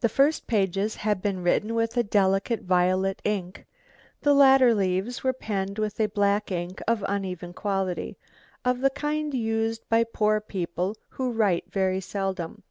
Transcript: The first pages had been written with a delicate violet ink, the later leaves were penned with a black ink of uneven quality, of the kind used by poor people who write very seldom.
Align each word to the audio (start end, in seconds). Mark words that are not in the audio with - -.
The 0.00 0.08
first 0.08 0.46
pages 0.46 0.94
had 0.96 1.20
been 1.20 1.42
written 1.42 1.74
with 1.74 1.94
a 1.98 2.02
delicate 2.02 2.62
violet 2.62 3.20
ink, 3.22 3.66
the 4.22 4.32
later 4.32 4.74
leaves 4.74 5.22
were 5.22 5.34
penned 5.34 5.78
with 5.78 6.00
a 6.00 6.06
black 6.08 6.50
ink 6.50 6.80
of 6.88 7.04
uneven 7.06 7.52
quality, 7.52 8.16
of 8.64 8.80
the 8.80 8.88
kind 8.88 9.34
used 9.34 9.86
by 9.90 10.04
poor 10.04 10.40
people 10.40 10.96
who 11.10 11.30
write 11.32 11.70
very 11.70 12.00
seldom. 12.00 12.62